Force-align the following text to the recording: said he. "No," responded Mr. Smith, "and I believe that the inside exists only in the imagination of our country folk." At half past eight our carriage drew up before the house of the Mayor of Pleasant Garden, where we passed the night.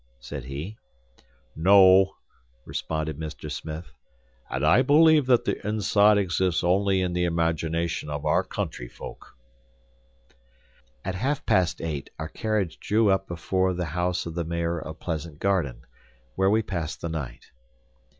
said 0.19 0.45
he. 0.45 0.77
"No," 1.55 2.15
responded 2.65 3.19
Mr. 3.19 3.51
Smith, 3.51 3.85
"and 4.49 4.65
I 4.65 4.81
believe 4.81 5.27
that 5.27 5.45
the 5.45 5.63
inside 5.63 6.17
exists 6.17 6.63
only 6.63 7.01
in 7.01 7.13
the 7.13 7.25
imagination 7.25 8.09
of 8.09 8.25
our 8.25 8.43
country 8.43 8.87
folk." 8.87 9.35
At 11.05 11.13
half 11.13 11.45
past 11.45 11.81
eight 11.81 12.09
our 12.17 12.29
carriage 12.29 12.79
drew 12.79 13.11
up 13.11 13.27
before 13.27 13.75
the 13.75 13.85
house 13.93 14.25
of 14.25 14.33
the 14.33 14.43
Mayor 14.43 14.79
of 14.79 14.99
Pleasant 14.99 15.37
Garden, 15.37 15.83
where 16.33 16.49
we 16.49 16.63
passed 16.63 17.01
the 17.01 17.07
night. 17.09 17.51